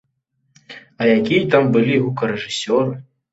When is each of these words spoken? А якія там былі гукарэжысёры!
А 0.97 1.09
якія 1.17 1.43
там 1.51 1.69
былі 1.75 2.01
гукарэжысёры! 2.07 2.99